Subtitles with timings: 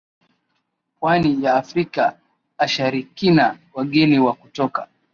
[0.99, 2.17] pwani ya Afrika
[2.57, 4.87] asharikina wageni wa kutoka